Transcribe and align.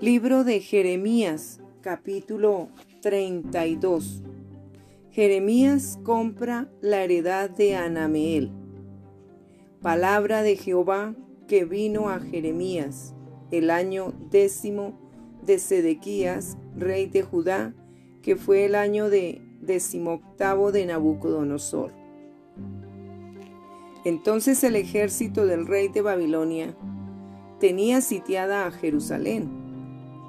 Libro 0.00 0.44
de 0.44 0.60
Jeremías, 0.60 1.60
capítulo 1.80 2.68
32. 3.02 4.22
Jeremías 5.10 5.98
compra 6.04 6.70
la 6.80 7.02
heredad 7.02 7.50
de 7.50 7.74
Anameel. 7.74 8.52
Palabra 9.82 10.42
de 10.42 10.54
Jehová 10.54 11.16
que 11.48 11.64
vino 11.64 12.10
a 12.10 12.20
Jeremías 12.20 13.16
el 13.50 13.70
año 13.70 14.12
décimo 14.30 14.96
de 15.44 15.58
Sedequías, 15.58 16.56
rey 16.76 17.06
de 17.06 17.24
Judá, 17.24 17.74
que 18.22 18.36
fue 18.36 18.66
el 18.66 18.76
año 18.76 19.10
de 19.10 19.42
decimoctavo 19.60 20.70
de 20.70 20.86
Nabucodonosor. 20.86 21.92
Entonces 24.04 24.62
el 24.62 24.76
ejército 24.76 25.44
del 25.44 25.66
rey 25.66 25.88
de 25.88 26.02
Babilonia 26.02 26.76
tenía 27.58 28.00
sitiada 28.00 28.64
a 28.64 28.70
Jerusalén 28.70 29.66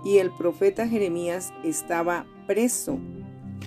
y 0.03 0.17
el 0.17 0.31
profeta 0.31 0.88
Jeremías 0.88 1.53
estaba 1.63 2.26
preso 2.48 2.99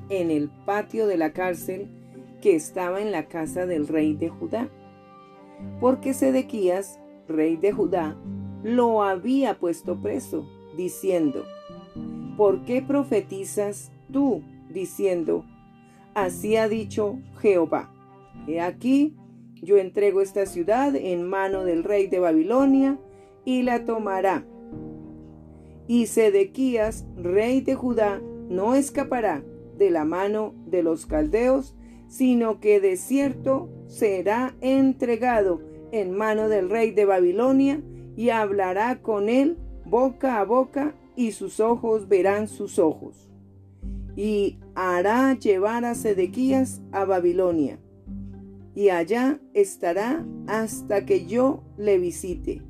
en 0.08 0.30
el 0.30 0.50
patio 0.64 1.06
de 1.06 1.16
la 1.16 1.32
cárcel 1.32 1.88
que 2.40 2.54
estaba 2.54 3.00
en 3.00 3.12
la 3.12 3.26
casa 3.28 3.66
del 3.66 3.86
rey 3.86 4.14
de 4.14 4.28
Judá, 4.28 4.68
porque 5.80 6.14
Sedequías, 6.14 6.98
rey 7.28 7.56
de 7.56 7.72
Judá, 7.72 8.16
lo 8.62 9.02
había 9.02 9.58
puesto 9.58 10.00
preso, 10.00 10.48
diciendo, 10.76 11.44
¿por 12.36 12.64
qué 12.64 12.82
profetizas 12.82 13.92
tú, 14.12 14.42
diciendo, 14.70 15.44
así 16.14 16.56
ha 16.56 16.68
dicho 16.68 17.18
Jehová, 17.40 17.92
he 18.46 18.60
aquí, 18.60 19.16
yo 19.62 19.76
entrego 19.76 20.20
esta 20.20 20.46
ciudad 20.46 20.96
en 20.96 21.28
mano 21.28 21.64
del 21.64 21.84
rey 21.84 22.08
de 22.08 22.18
Babilonia, 22.18 22.98
y 23.44 23.62
la 23.62 23.84
tomará 23.84 24.44
y 25.86 26.06
Sedequías, 26.06 27.04
rey 27.16 27.60
de 27.60 27.74
Judá, 27.74 28.20
no 28.48 28.74
escapará 28.74 29.42
de 29.76 29.90
la 29.90 30.04
mano 30.04 30.54
de 30.66 30.82
los 30.82 31.06
caldeos, 31.06 31.74
sino 32.08 32.60
que 32.60 32.80
de 32.80 32.96
cierto 32.96 33.68
será 33.86 34.54
entregado 34.60 35.62
en 35.92 36.12
mano 36.12 36.48
del 36.48 36.70
rey 36.70 36.90
de 36.90 37.04
Babilonia, 37.04 37.82
y 38.16 38.30
hablará 38.30 39.00
con 39.00 39.28
él 39.28 39.56
boca 39.84 40.38
a 40.38 40.44
boca, 40.44 40.94
y 41.16 41.32
sus 41.32 41.60
ojos 41.60 42.08
verán 42.08 42.48
sus 42.48 42.78
ojos. 42.78 43.30
Y 44.16 44.58
hará 44.74 45.38
llevar 45.38 45.84
a 45.84 45.94
Sedequías 45.94 46.82
a 46.92 47.04
Babilonia, 47.04 47.78
y 48.74 48.88
allá 48.88 49.40
estará 49.52 50.24
hasta 50.46 51.04
que 51.04 51.26
yo 51.26 51.62
le 51.76 51.98
visite 51.98 52.62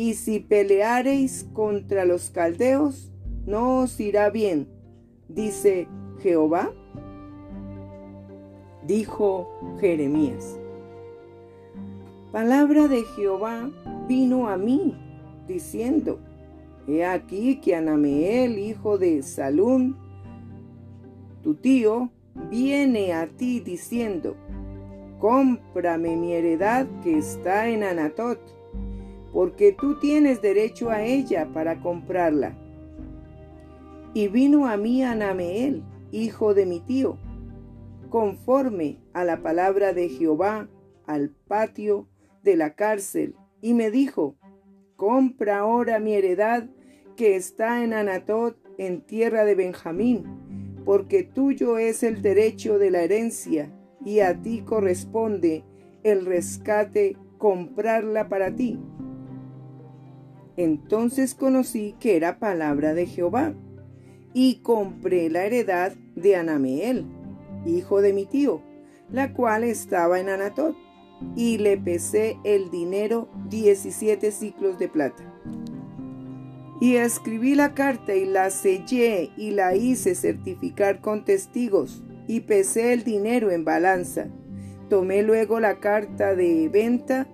y 0.00 0.14
si 0.14 0.40
peleareis 0.40 1.46
contra 1.52 2.06
los 2.06 2.30
caldeos, 2.30 3.12
no 3.44 3.80
os 3.80 4.00
irá 4.00 4.30
bien, 4.30 4.66
dice 5.28 5.88
Jehová. 6.22 6.72
Dijo 8.86 9.46
Jeremías. 9.78 10.58
Palabra 12.32 12.88
de 12.88 13.02
Jehová 13.14 13.70
vino 14.08 14.48
a 14.48 14.56
mí, 14.56 14.96
diciendo, 15.46 16.18
He 16.88 17.04
aquí 17.04 17.60
que 17.60 17.76
Anameel, 17.76 18.58
hijo 18.58 18.96
de 18.96 19.22
Salún, 19.22 19.98
tu 21.42 21.56
tío, 21.56 22.08
viene 22.50 23.12
a 23.12 23.26
ti 23.26 23.60
diciendo, 23.60 24.34
Cómprame 25.18 26.16
mi 26.16 26.32
heredad 26.32 26.86
que 27.02 27.18
está 27.18 27.68
en 27.68 27.84
Anatot 27.84 28.59
porque 29.32 29.72
tú 29.72 29.98
tienes 29.98 30.42
derecho 30.42 30.90
a 30.90 31.02
ella 31.02 31.48
para 31.52 31.80
comprarla. 31.80 32.56
Y 34.12 34.28
vino 34.28 34.66
a 34.66 34.76
mí 34.76 35.04
Anameel, 35.04 35.84
hijo 36.10 36.54
de 36.54 36.66
mi 36.66 36.80
tío, 36.80 37.16
conforme 38.08 38.98
a 39.12 39.24
la 39.24 39.42
palabra 39.42 39.92
de 39.92 40.08
Jehová, 40.08 40.68
al 41.06 41.30
patio 41.30 42.08
de 42.42 42.56
la 42.56 42.74
cárcel, 42.74 43.36
y 43.60 43.74
me 43.74 43.90
dijo, 43.90 44.36
compra 44.96 45.58
ahora 45.58 46.00
mi 46.00 46.14
heredad 46.14 46.68
que 47.16 47.36
está 47.36 47.84
en 47.84 47.92
Anatot, 47.92 48.56
en 48.78 49.02
tierra 49.02 49.44
de 49.44 49.54
Benjamín, 49.54 50.24
porque 50.84 51.22
tuyo 51.22 51.78
es 51.78 52.02
el 52.02 52.22
derecho 52.22 52.78
de 52.78 52.90
la 52.90 53.02
herencia, 53.02 53.70
y 54.04 54.20
a 54.20 54.40
ti 54.40 54.62
corresponde 54.62 55.64
el 56.02 56.24
rescate 56.24 57.16
comprarla 57.38 58.28
para 58.28 58.54
ti. 58.54 58.78
Entonces 60.60 61.34
conocí 61.34 61.94
que 62.00 62.16
era 62.16 62.38
palabra 62.38 62.92
de 62.92 63.06
Jehová, 63.06 63.54
y 64.34 64.56
compré 64.56 65.30
la 65.30 65.46
heredad 65.46 65.92
de 66.16 66.36
Anameel, 66.36 67.06
hijo 67.64 68.02
de 68.02 68.12
mi 68.12 68.26
tío, 68.26 68.60
la 69.10 69.32
cual 69.32 69.64
estaba 69.64 70.20
en 70.20 70.28
Anatot, 70.28 70.76
y 71.34 71.56
le 71.56 71.78
pesé 71.78 72.36
el 72.44 72.70
dinero 72.70 73.30
diecisiete 73.48 74.32
ciclos 74.32 74.78
de 74.78 74.88
plata. 74.88 75.24
Y 76.78 76.96
escribí 76.96 77.54
la 77.54 77.72
carta 77.72 78.14
y 78.14 78.26
la 78.26 78.50
sellé 78.50 79.30
y 79.38 79.52
la 79.52 79.74
hice 79.74 80.14
certificar 80.14 81.00
con 81.00 81.24
testigos, 81.24 82.04
y 82.26 82.40
pesé 82.40 82.92
el 82.92 83.02
dinero 83.02 83.50
en 83.50 83.64
balanza. 83.64 84.28
Tomé 84.90 85.22
luego 85.22 85.58
la 85.58 85.80
carta 85.80 86.34
de 86.34 86.68
venta 86.68 87.26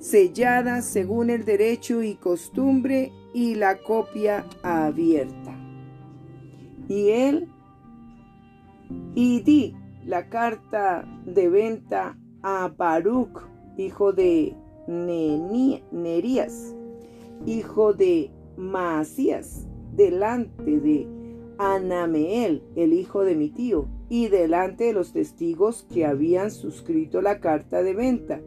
sellada 0.00 0.80
según 0.80 1.28
el 1.30 1.44
derecho 1.44 2.02
y 2.02 2.14
costumbre 2.14 3.12
y 3.34 3.54
la 3.54 3.78
copia 3.78 4.46
abierta. 4.62 5.56
Y 6.88 7.10
él, 7.10 7.48
y 9.14 9.40
di 9.42 9.76
la 10.04 10.28
carta 10.28 11.06
de 11.24 11.48
venta 11.48 12.18
a 12.42 12.72
Baruch, 12.76 13.38
hijo 13.76 14.12
de 14.12 14.56
Nerías, 14.88 16.74
hijo 17.46 17.92
de 17.92 18.30
Maasías, 18.56 19.68
delante 19.94 20.80
de 20.80 21.06
Anameel, 21.58 22.64
el 22.74 22.94
hijo 22.94 23.22
de 23.22 23.36
mi 23.36 23.50
tío, 23.50 23.86
y 24.08 24.28
delante 24.28 24.84
de 24.84 24.92
los 24.94 25.12
testigos 25.12 25.86
que 25.92 26.06
habían 26.06 26.50
suscrito 26.50 27.20
la 27.20 27.38
carta 27.38 27.82
de 27.82 27.94
venta 27.94 28.40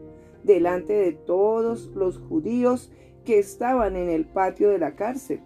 delante 0.44 0.94
de 0.94 1.14
todos 1.14 1.92
los 1.96 2.18
judíos 2.18 2.92
que 3.26 3.40
estaban 3.40 3.96
en 3.96 4.10
el 4.10 4.26
patio 4.26 4.70
de 4.70 4.80
la 4.80 4.96
cárcel. 4.96 5.40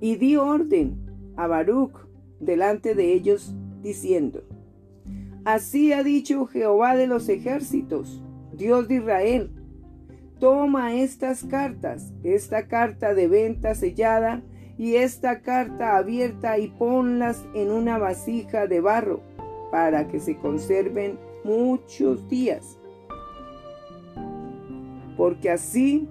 Y 0.00 0.16
di 0.16 0.36
orden 0.36 1.32
a 1.36 1.46
Baruch 1.46 2.06
delante 2.40 2.94
de 2.94 3.12
ellos, 3.12 3.54
diciendo, 3.82 4.42
Así 5.44 5.92
ha 5.92 6.02
dicho 6.02 6.46
Jehová 6.46 6.96
de 6.96 7.06
los 7.06 7.28
ejércitos, 7.28 8.22
Dios 8.52 8.88
de 8.88 8.96
Israel, 8.96 9.50
toma 10.38 10.94
estas 10.94 11.44
cartas, 11.44 12.12
esta 12.24 12.66
carta 12.66 13.14
de 13.14 13.28
venta 13.28 13.74
sellada 13.74 14.42
y 14.78 14.96
esta 14.96 15.40
carta 15.40 15.96
abierta 15.96 16.58
y 16.58 16.68
ponlas 16.68 17.44
en 17.54 17.70
una 17.70 17.98
vasija 17.98 18.66
de 18.66 18.80
barro, 18.80 19.20
para 19.70 20.08
que 20.08 20.18
se 20.18 20.36
conserven 20.36 21.18
muchos 21.44 22.28
días 22.28 22.79
porque 25.20 25.50
así 25.50 26.08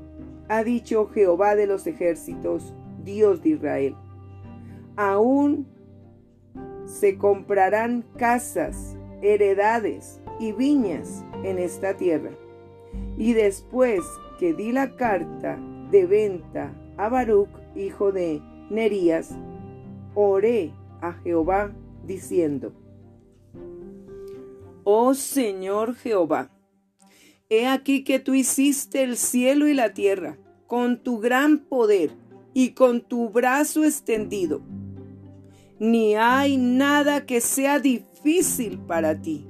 ha 0.49 0.63
dicho 0.63 1.07
Jehová 1.07 1.55
de 1.55 1.65
los 1.65 1.87
ejércitos, 1.87 2.75
Dios 3.03 3.41
de 3.41 3.49
Israel. 3.49 3.95
Aún 4.97 5.65
se 6.85 7.17
comprarán 7.17 8.05
casas, 8.17 8.95
heredades 9.23 10.21
y 10.39 10.51
viñas 10.51 11.25
en 11.43 11.57
esta 11.57 11.97
tierra. 11.97 12.29
Y 13.17 13.33
después 13.33 14.01
que 14.37 14.53
di 14.53 14.71
la 14.71 14.95
carta 14.95 15.57
de 15.89 16.05
venta 16.05 16.71
a 16.97 17.09
Baruch, 17.09 17.49
hijo 17.75 18.11
de 18.11 18.43
Nerías, 18.69 19.35
oré 20.13 20.71
a 21.01 21.13
Jehová 21.13 21.71
diciendo, 22.05 22.73
Oh 24.83 25.15
Señor 25.15 25.95
Jehová, 25.95 26.51
He 27.51 27.65
aquí 27.65 28.03
que 28.03 28.19
tú 28.19 28.35
hiciste 28.35 29.01
el 29.01 29.17
cielo 29.17 29.67
y 29.67 29.73
la 29.73 29.95
tierra 29.95 30.37
con 30.67 31.01
tu 31.01 31.17
gran 31.17 31.57
poder 31.57 32.11
y 32.53 32.73
con 32.73 33.01
tu 33.01 33.29
brazo 33.29 33.83
extendido. 33.83 34.61
Ni 35.79 36.13
hay 36.13 36.57
nada 36.57 37.25
que 37.25 37.41
sea 37.41 37.79
difícil 37.79 38.77
para 38.77 39.19
ti, 39.19 39.47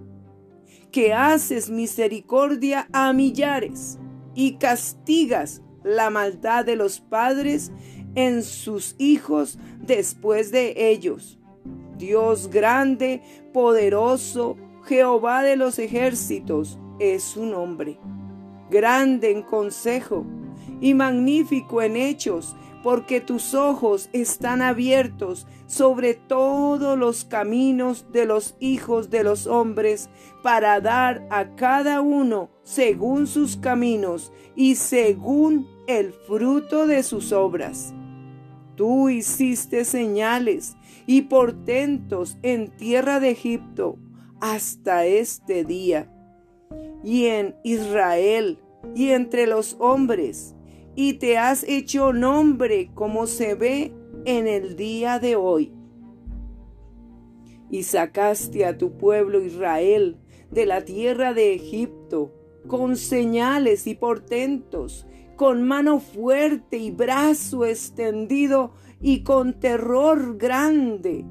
que 0.91 1.11
haces 1.11 1.69
misericordia 1.69 2.87
a 2.93 3.11
millares 3.11 3.99
y 4.33 4.53
castigas 4.53 5.61
la 5.83 6.09
maldad 6.09 6.63
de 6.63 6.77
los 6.77 7.01
padres 7.01 7.69
en 8.15 8.43
sus 8.43 8.95
hijos 8.97 9.59
después 9.81 10.51
de 10.51 10.89
ellos. 10.89 11.37
Dios 11.97 12.49
grande, 12.49 13.21
poderoso, 13.51 14.55
Jehová 14.85 15.43
de 15.43 15.57
los 15.57 15.79
ejércitos, 15.79 16.79
es 16.99 17.23
su 17.23 17.45
nombre, 17.45 17.99
grande 18.69 19.31
en 19.31 19.41
consejo 19.41 20.25
y 20.81 20.93
magnífico 20.93 21.81
en 21.81 21.95
hechos, 21.95 22.55
porque 22.83 23.19
tus 23.19 23.53
ojos 23.53 24.09
están 24.13 24.61
abiertos 24.61 25.47
sobre 25.65 26.13
todos 26.13 26.97
los 26.97 27.25
caminos 27.25 28.05
de 28.11 28.25
los 28.25 28.55
hijos 28.59 29.09
de 29.09 29.23
los 29.23 29.47
hombres, 29.47 30.09
para 30.43 30.79
dar 30.79 31.27
a 31.29 31.55
cada 31.55 32.01
uno 32.01 32.49
según 32.63 33.27
sus 33.27 33.57
caminos 33.57 34.31
y 34.55 34.75
según 34.75 35.67
el 35.87 36.13
fruto 36.13 36.87
de 36.87 37.03
sus 37.03 37.31
obras. 37.31 37.93
Tú 38.75 39.09
hiciste 39.09 39.83
señales 39.83 40.77
y 41.05 41.23
portentos 41.23 42.37
en 42.43 42.69
tierra 42.77 43.19
de 43.19 43.31
Egipto 43.31 43.97
hasta 44.39 45.05
este 45.05 45.65
día, 45.65 46.09
y 47.03 47.25
en 47.25 47.55
Israel 47.63 48.59
y 48.95 49.09
entre 49.09 49.47
los 49.47 49.75
hombres, 49.79 50.55
y 50.95 51.13
te 51.13 51.37
has 51.37 51.63
hecho 51.63 52.13
nombre 52.13 52.91
como 52.93 53.27
se 53.27 53.55
ve 53.55 53.93
en 54.25 54.47
el 54.47 54.75
día 54.75 55.19
de 55.19 55.35
hoy. 55.35 55.73
Y 57.69 57.83
sacaste 57.83 58.65
a 58.65 58.77
tu 58.77 58.97
pueblo 58.97 59.41
Israel 59.41 60.17
de 60.51 60.65
la 60.65 60.83
tierra 60.83 61.33
de 61.33 61.53
Egipto 61.53 62.33
con 62.67 62.97
señales 62.97 63.87
y 63.87 63.95
portentos, 63.95 65.05
con 65.35 65.63
mano 65.63 65.99
fuerte 65.99 66.77
y 66.77 66.91
brazo 66.91 67.65
extendido 67.65 68.71
y 69.01 69.23
con 69.23 69.59
terror 69.59 70.37
grande. 70.37 71.25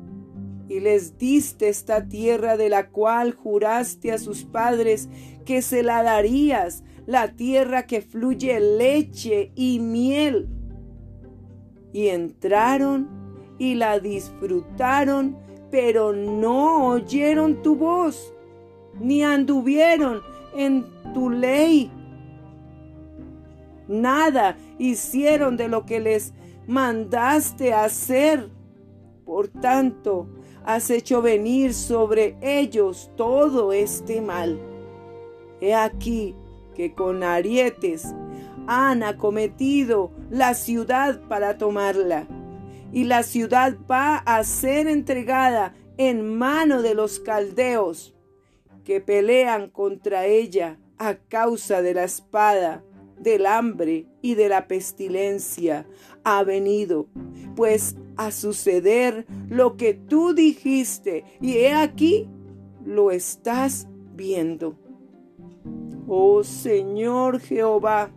Y 0.69 0.81
les 0.81 1.17
diste 1.19 1.69
esta 1.69 2.09
tierra 2.09 2.57
de 2.57 2.69
la 2.69 2.91
cual 2.91 3.33
juraste 3.33 4.13
a 4.13 4.19
sus 4.19 4.45
padres 4.45 5.09
que 5.49 5.63
se 5.63 5.83
la 5.83 6.03
darías 6.03 6.85
la 7.07 7.29
tierra 7.29 7.87
que 7.87 8.03
fluye 8.03 8.61
leche 8.61 9.51
y 9.55 9.79
miel. 9.79 10.47
Y 11.91 12.09
entraron 12.09 13.09
y 13.59 13.75
la 13.75 13.99
disfrutaron, 13.99 15.39
pero 15.71 16.13
no 16.13 16.89
oyeron 16.89 17.63
tu 17.63 17.77
voz, 17.77 18.35
ni 19.01 19.25
anduvieron 19.25 20.21
en 20.55 20.85
tu 21.15 21.31
ley. 21.31 21.91
Nada 23.89 24.55
hicieron 24.79 25.57
de 25.57 25.69
lo 25.69 25.87
que 25.87 25.99
les 25.99 26.35
mandaste 26.67 27.73
hacer. 27.73 28.51
Por 29.25 29.49
tanto, 29.49 30.29
has 30.67 30.91
hecho 30.91 31.23
venir 31.23 31.73
sobre 31.73 32.37
ellos 32.43 33.11
todo 33.17 33.73
este 33.73 34.21
mal. 34.21 34.68
He 35.61 35.75
aquí, 35.75 36.35
que 36.75 36.95
con 36.95 37.23
arietes 37.23 38.15
han 38.69 39.03
acometido 39.03 40.13
la 40.31 40.55
ciudad 40.55 41.21
para 41.27 41.59
tomarla. 41.59 42.29
Y 42.93 43.05
la 43.05 43.23
ciudad 43.23 43.77
va 43.91 44.17
a 44.17 44.45
ser 44.45 44.87
entregada 44.87 45.75
en 45.97 46.39
mano 46.39 46.83
de 46.83 46.95
los 46.95 47.19
caldeos, 47.19 48.15
que 48.85 49.01
pelean 49.01 49.69
contra 49.69 50.27
ella 50.27 50.79
a 50.99 51.17
causa 51.17 51.83
de 51.83 51.95
la 51.95 52.05
espada, 52.05 52.85
del 53.19 53.47
hambre 53.47 54.07
y 54.23 54.37
de 54.37 54.49
la 54.49 54.69
pestilencia. 54.69 55.87
Ha 56.25 56.45
venido, 56.45 57.07
pues, 57.57 57.97
a 58.17 58.31
suceder 58.31 59.27
lo 59.49 59.77
que 59.77 59.95
tú 59.95 60.35
dijiste, 60.35 61.25
y 61.41 61.57
he 61.57 61.73
aquí, 61.73 62.29
lo 62.85 63.11
estás 63.11 63.89
viendo 64.15 64.77
oh 66.09 66.43
Señor 66.43 67.41
Jehová. 67.41 68.11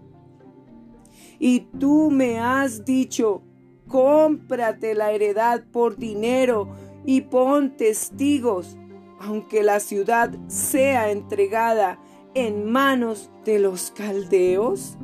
Y 1.38 1.62
tú 1.80 2.10
me 2.12 2.40
has 2.40 2.86
dicho, 2.86 3.44
cómprate 3.88 4.96
la 4.96 5.12
heredad 5.12 5.64
por 5.72 5.98
dinero 5.98 6.70
y 7.06 7.22
pon 7.22 7.76
testigos, 7.76 8.78
aunque 9.20 9.64
la 9.64 9.80
ciudad 9.80 10.32
sea 10.48 11.12
entregada 11.12 12.00
en 12.34 12.72
manos 12.72 13.30
de 13.44 13.60
los 13.60 13.92
caldeos. 13.92 14.98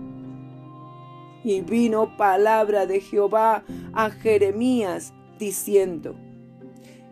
Y 1.43 1.61
vino 1.61 2.17
palabra 2.17 2.85
de 2.85 2.99
Jehová 3.01 3.63
a 3.93 4.09
Jeremías 4.09 5.13
diciendo, 5.39 6.15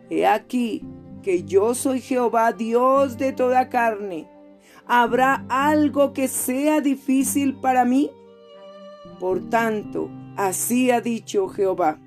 He 0.08 0.26
aquí 0.26 0.84
que 1.22 1.42
yo 1.42 1.74
soy 1.74 2.00
Jehová 2.00 2.52
Dios 2.52 3.18
de 3.18 3.32
toda 3.32 3.68
carne 3.68 4.35
¿Habrá 4.88 5.44
algo 5.48 6.12
que 6.12 6.28
sea 6.28 6.80
difícil 6.80 7.56
para 7.56 7.84
mí? 7.84 8.10
Por 9.18 9.50
tanto, 9.50 10.10
así 10.36 10.92
ha 10.92 11.00
dicho 11.00 11.48
Jehová. 11.48 11.98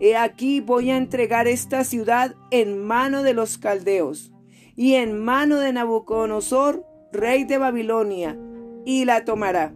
He 0.00 0.16
aquí 0.16 0.60
voy 0.60 0.90
a 0.90 0.96
entregar 0.96 1.46
esta 1.46 1.84
ciudad 1.84 2.34
en 2.50 2.84
mano 2.84 3.22
de 3.22 3.34
los 3.34 3.58
caldeos 3.58 4.32
y 4.74 4.94
en 4.94 5.22
mano 5.22 5.60
de 5.60 5.72
Nabucodonosor, 5.72 6.84
rey 7.12 7.44
de 7.44 7.58
Babilonia, 7.58 8.36
y 8.84 9.04
la 9.04 9.24
tomará. 9.24 9.74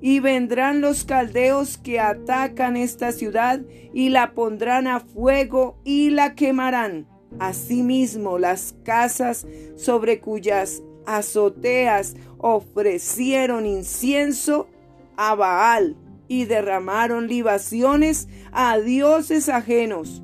Y 0.00 0.20
vendrán 0.20 0.80
los 0.80 1.04
caldeos 1.04 1.76
que 1.76 2.00
atacan 2.00 2.76
esta 2.76 3.12
ciudad 3.12 3.60
y 3.92 4.08
la 4.08 4.32
pondrán 4.32 4.86
a 4.86 5.00
fuego 5.00 5.78
y 5.84 6.08
la 6.08 6.34
quemarán. 6.34 7.06
Asimismo 7.38 8.38
las 8.38 8.76
casas 8.84 9.46
sobre 9.76 10.20
cuyas 10.20 10.82
azoteas 11.06 12.16
ofrecieron 12.38 13.66
incienso 13.66 14.68
a 15.16 15.34
Baal 15.34 15.96
y 16.28 16.44
derramaron 16.44 17.26
libaciones 17.26 18.28
a 18.52 18.78
dioses 18.78 19.48
ajenos 19.48 20.22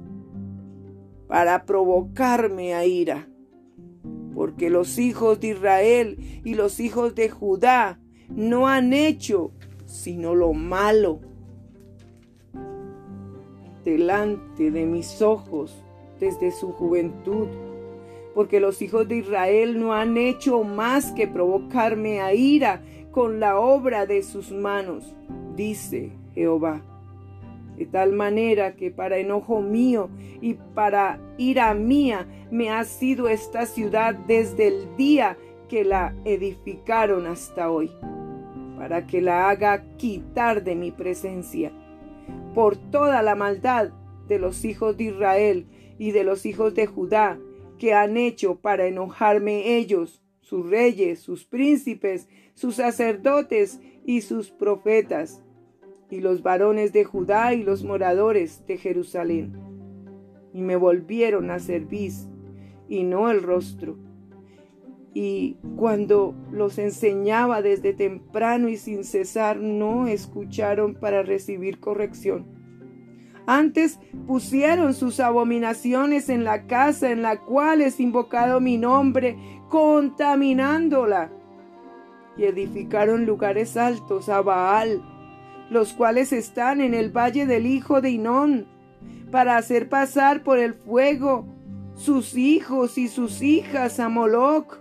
para 1.27 1.65
provocarme 1.65 2.75
a 2.75 2.87
ira. 2.87 3.29
Porque 4.35 4.71
los 4.71 4.99
hijos 4.99 5.41
de 5.41 5.49
Israel 5.49 6.43
y 6.45 6.55
los 6.55 6.79
hijos 6.79 7.15
de 7.15 7.29
Judá 7.29 7.99
no 8.29 8.69
han 8.69 8.93
hecho 8.93 9.53
sino 9.87 10.35
lo 10.35 10.53
malo 10.53 11.21
delante 13.85 14.71
de 14.71 14.85
mis 14.85 15.23
ojos 15.23 15.83
desde 16.19 16.51
su 16.51 16.73
juventud 16.73 17.49
porque 18.37 18.61
los 18.61 18.83
hijos 18.83 19.09
de 19.09 19.17
Israel 19.17 19.81
no 19.81 19.95
han 19.95 20.19
hecho 20.19 20.63
más 20.63 21.11
que 21.13 21.27
provocarme 21.27 22.21
a 22.21 22.35
ira 22.35 22.83
con 23.11 23.41
la 23.41 23.59
obra 23.59 24.05
de 24.05 24.23
sus 24.23 24.53
manos, 24.53 25.17
dice 25.55 26.13
Jehová. 26.35 26.83
De 27.79 27.87
tal 27.87 28.13
manera 28.13 28.77
que 28.77 28.91
para 28.91 29.17
enojo 29.17 29.63
mío 29.63 30.11
y 30.43 30.53
para 30.53 31.19
ira 31.39 31.73
mía 31.73 32.27
me 32.51 32.69
ha 32.69 32.85
sido 32.85 33.27
esta 33.31 33.65
ciudad 33.65 34.15
desde 34.15 34.69
el 34.69 34.97
día 34.99 35.39
que 35.71 35.87
la 35.87 36.15
edificaron 36.27 37.27
hasta 37.27 37.71
hoy, 37.71 37.91
para 38.77 39.07
que 39.07 39.23
la 39.23 39.49
haga 39.49 39.83
quitar 39.97 40.63
de 40.63 40.75
mi 40.75 40.91
presencia, 40.91 41.73
por 42.55 42.77
toda 42.77 43.23
la 43.23 43.35
maldad 43.35 43.93
de 44.29 44.39
los 44.39 44.67
hijos 44.67 44.99
de 44.99 45.05
Israel 45.05 45.67
y 45.99 46.11
de 46.11 46.23
los 46.23 46.45
hijos 46.45 46.75
de 46.75 46.87
Judá, 46.87 47.39
que 47.79 47.95
han 47.95 48.17
hecho 48.17 48.57
para 48.57 48.87
enojarme 48.87 49.77
ellos, 49.77 50.23
sus 50.41 50.69
reyes, 50.69 51.21
sus 51.21 51.45
príncipes, 51.45 52.29
sus 52.55 52.77
sacerdotes 52.77 53.81
y 54.05 54.23
sus 54.23 54.51
profetas, 54.51 55.43
y 56.11 56.21
los 56.21 56.43
varones 56.43 56.93
de 56.93 57.05
Judá 57.05 57.53
y 57.53 57.63
los 57.63 57.83
moradores 57.83 58.65
de 58.67 58.79
Jerusalén. 58.79 59.53
Y 60.53 60.63
me 60.63 60.77
volvieron 60.77 61.51
a 61.51 61.59
servir, 61.59 62.13
y 62.89 63.03
no 63.03 63.31
el 63.31 63.43
rostro. 63.43 63.99
Y 65.13 65.57
cuando 65.77 66.35
los 66.53 66.79
enseñaba 66.79 67.63
desde 67.63 67.93
temprano 67.93 68.69
y 68.69 68.77
sin 68.77 69.03
cesar, 69.03 69.57
no 69.57 70.07
escucharon 70.07 70.95
para 70.95 71.23
recibir 71.23 71.81
corrección 71.81 72.56
antes 73.47 74.01
pusieron 74.27 74.93
sus 74.93 75.21
abominaciones 75.21 76.29
en 76.29 76.43
la 76.43 76.67
casa 76.67 77.11
en 77.11 77.23
la 77.23 77.41
cual 77.41 77.81
es 77.81 78.01
invocado 78.01 78.61
mi 78.61 78.77
nombre, 78.77 79.37
contaminándola. 79.69 81.31
Y 82.37 82.45
edificaron 82.45 83.25
lugares 83.25 83.77
altos 83.77 84.29
a 84.29 84.43
Baal, 84.43 85.01
los 85.71 85.93
cuales 85.93 86.33
están 86.33 86.81
en 86.81 86.93
el 86.93 87.17
valle 87.17 87.47
del 87.47 87.67
hijo 87.67 88.01
de 88.01 88.11
Inón, 88.11 88.67
para 89.31 89.57
hacer 89.57 89.89
pasar 89.89 90.43
por 90.43 90.59
el 90.59 90.75
fuego 90.75 91.47
sus 91.95 92.37
hijos 92.37 92.99
y 92.99 93.09
sus 93.09 93.43
hijas 93.43 94.01
a 94.01 94.09
Moloch, 94.09 94.79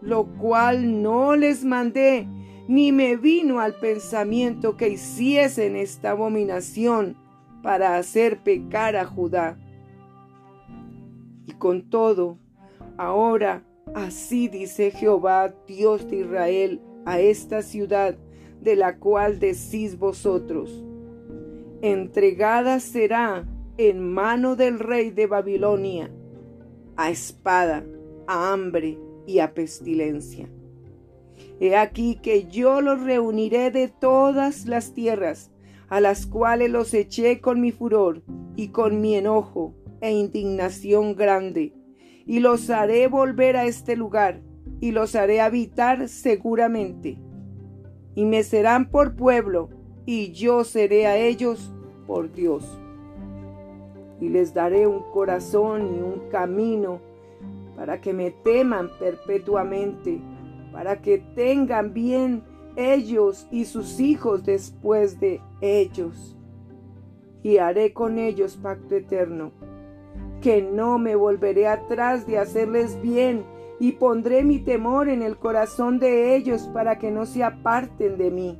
lo 0.00 0.26
cual 0.38 1.02
no 1.02 1.36
les 1.36 1.64
mandé, 1.64 2.28
ni 2.68 2.92
me 2.92 3.16
vino 3.16 3.60
al 3.60 3.74
pensamiento 3.74 4.76
que 4.76 4.88
hiciesen 4.88 5.76
esta 5.76 6.12
abominación 6.12 7.23
para 7.64 7.96
hacer 7.96 8.42
pecar 8.42 8.94
a 8.94 9.06
Judá. 9.06 9.58
Y 11.46 11.52
con 11.52 11.88
todo, 11.88 12.38
ahora 12.98 13.64
así 13.94 14.48
dice 14.48 14.90
Jehová, 14.90 15.54
Dios 15.66 16.06
de 16.10 16.16
Israel, 16.16 16.82
a 17.06 17.20
esta 17.20 17.62
ciudad 17.62 18.18
de 18.60 18.76
la 18.76 18.98
cual 18.98 19.38
decís 19.38 19.98
vosotros, 19.98 20.84
entregada 21.80 22.80
será 22.80 23.48
en 23.78 24.12
mano 24.12 24.56
del 24.56 24.78
rey 24.78 25.10
de 25.10 25.26
Babilonia, 25.26 26.10
a 26.96 27.10
espada, 27.10 27.82
a 28.26 28.52
hambre 28.52 28.98
y 29.26 29.38
a 29.38 29.54
pestilencia. 29.54 30.50
He 31.60 31.76
aquí 31.76 32.16
que 32.16 32.46
yo 32.46 32.82
los 32.82 33.02
reuniré 33.02 33.70
de 33.70 33.88
todas 33.88 34.66
las 34.66 34.92
tierras, 34.92 35.50
a 35.94 36.00
las 36.00 36.26
cuales 36.26 36.70
los 36.70 36.92
eché 36.92 37.40
con 37.40 37.60
mi 37.60 37.70
furor 37.70 38.24
y 38.56 38.70
con 38.70 39.00
mi 39.00 39.14
enojo 39.14 39.76
e 40.00 40.10
indignación 40.10 41.14
grande, 41.14 41.72
y 42.26 42.40
los 42.40 42.68
haré 42.68 43.06
volver 43.06 43.56
a 43.56 43.64
este 43.66 43.94
lugar, 43.94 44.42
y 44.80 44.90
los 44.90 45.14
haré 45.14 45.40
habitar 45.40 46.08
seguramente. 46.08 47.16
Y 48.16 48.24
me 48.24 48.42
serán 48.42 48.90
por 48.90 49.14
pueblo, 49.14 49.70
y 50.04 50.32
yo 50.32 50.64
seré 50.64 51.06
a 51.06 51.16
ellos 51.16 51.72
por 52.08 52.32
Dios. 52.32 52.76
Y 54.20 54.30
les 54.30 54.52
daré 54.52 54.88
un 54.88 55.12
corazón 55.12 55.94
y 55.94 56.02
un 56.02 56.28
camino 56.28 56.98
para 57.76 58.00
que 58.00 58.12
me 58.12 58.32
teman 58.32 58.90
perpetuamente, 58.98 60.20
para 60.72 61.00
que 61.00 61.18
tengan 61.36 61.94
bien 61.94 62.42
ellos 62.76 63.46
y 63.50 63.64
sus 63.64 64.00
hijos 64.00 64.44
después 64.44 65.20
de 65.20 65.40
ellos. 65.60 66.36
Y 67.42 67.58
haré 67.58 67.92
con 67.92 68.18
ellos 68.18 68.56
pacto 68.56 68.96
eterno, 68.96 69.52
que 70.40 70.62
no 70.62 70.98
me 70.98 71.14
volveré 71.14 71.68
atrás 71.68 72.26
de 72.26 72.38
hacerles 72.38 73.00
bien, 73.00 73.44
y 73.80 73.92
pondré 73.92 74.44
mi 74.44 74.60
temor 74.60 75.08
en 75.08 75.22
el 75.22 75.36
corazón 75.36 75.98
de 75.98 76.36
ellos 76.36 76.70
para 76.72 76.98
que 76.98 77.10
no 77.10 77.26
se 77.26 77.42
aparten 77.42 78.16
de 78.16 78.30
mí. 78.30 78.58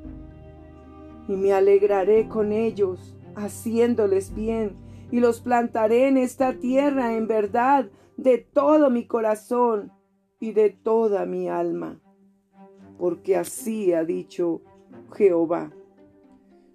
Y 1.29 1.37
me 1.37 1.53
alegraré 1.53 2.29
con 2.29 2.53
ellos, 2.53 3.17
haciéndoles 3.37 4.35
bien, 4.35 4.77
y 5.11 5.21
los 5.21 5.41
plantaré 5.41 6.09
en 6.09 6.17
esta 6.17 6.55
tierra 6.55 7.15
en 7.15 7.29
verdad 7.29 7.91
de 8.17 8.39
todo 8.39 8.91
mi 8.91 9.07
corazón 9.07 9.93
y 10.41 10.53
de 10.53 10.71
toda 10.71 11.25
mi 11.27 11.49
alma. 11.49 12.01
Porque 12.99 13.37
así 13.37 13.93
ha 13.93 14.05
dicho 14.05 14.63
Jehová. 15.13 15.73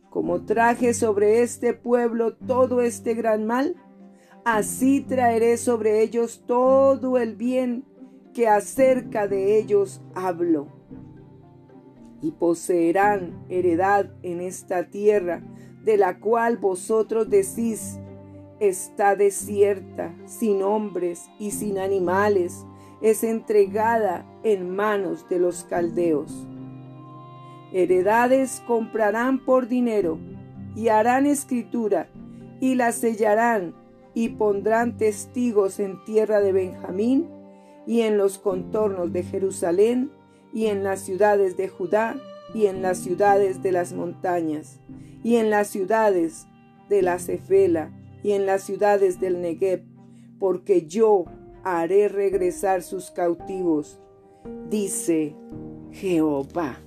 Como 0.10 0.46
traje 0.46 0.94
sobre 0.94 1.42
este 1.42 1.74
pueblo 1.74 2.36
todo 2.36 2.82
este 2.82 3.14
gran 3.14 3.46
mal, 3.46 3.76
así 4.44 5.02
traeré 5.02 5.58
sobre 5.58 6.02
ellos 6.02 6.44
todo 6.48 7.18
el 7.18 7.36
bien 7.36 7.86
que 8.34 8.48
acerca 8.48 9.28
de 9.28 9.58
ellos 9.58 10.02
hablo. 10.16 10.68
Y 12.22 12.32
poseerán 12.32 13.46
heredad 13.50 14.12
en 14.24 14.42
esta 14.42 14.90
tierra, 14.90 15.44
de 15.84 15.98
la 15.98 16.20
cual 16.20 16.58
vosotros 16.58 17.30
decís, 17.30 18.00
está 18.60 19.16
desierta, 19.16 20.14
sin 20.26 20.64
hombres 20.64 21.30
y 21.40 21.52
sin 21.52 21.78
animales, 21.78 22.66
es 23.02 23.24
entregada 23.24 24.26
en 24.44 24.76
manos 24.76 25.28
de 25.30 25.40
los 25.40 25.64
caldeos. 25.64 26.48
Heredades 27.72 28.62
comprarán 28.68 29.44
por 29.46 29.68
dinero 29.68 30.18
y 30.76 30.90
harán 30.90 31.26
escritura 31.26 32.10
y 32.60 32.76
la 32.76 32.92
sellarán 32.92 33.76
y 34.14 34.30
pondrán 34.30 34.98
testigos 34.98 35.80
en 35.80 36.04
tierra 36.04 36.42
de 36.42 36.52
Benjamín 36.52 37.28
y 37.86 38.02
en 38.02 38.18
los 38.18 38.38
contornos 38.38 39.14
de 39.14 39.24
Jerusalén 39.24 40.12
y 40.54 40.66
en 40.66 40.84
las 40.84 41.02
ciudades 41.02 41.58
de 41.58 41.70
Judá 41.70 42.18
y 42.54 42.66
en 42.66 42.82
las 42.82 42.98
ciudades 42.98 43.62
de 43.62 43.72
las 43.72 43.94
montañas 43.94 44.80
y 45.24 45.36
en 45.36 45.50
las 45.50 45.68
ciudades 45.68 46.48
de 46.90 47.02
la 47.02 47.20
Cefela 47.20 47.92
y 48.24 48.32
en 48.32 48.46
las 48.46 48.64
ciudades 48.64 49.20
del 49.20 49.42
Negev, 49.42 49.84
porque 50.40 50.86
yo 50.86 51.26
haré 51.64 52.08
regresar 52.08 52.82
sus 52.82 53.12
cautivos, 53.12 54.00
dice 54.70 55.36
Jehová. 55.92 56.80